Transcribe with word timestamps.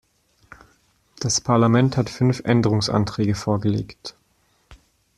Das 1.19 1.39
Parlament 1.41 1.95
hat 1.95 2.09
fünf 2.09 2.39
Änderungsanträge 2.43 3.35
vorgelegt. 3.35 4.15